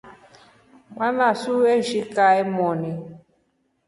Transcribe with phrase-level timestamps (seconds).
[0.93, 2.91] Mwana su eshi kaa mwoni.